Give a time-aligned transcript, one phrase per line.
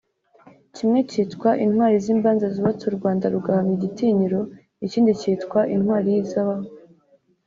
[0.75, 4.41] Kimwe cyitwa “Intwari z’Imbanza Zubatse u Rwanda rugahamya igitinyiro’’
[4.85, 6.67] ikindi cyitwa “Intwari y’Izahabu”